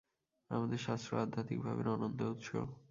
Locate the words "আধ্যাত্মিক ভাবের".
1.17-1.87